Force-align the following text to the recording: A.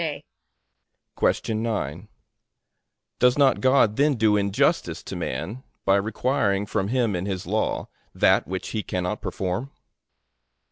A. 0.01 0.23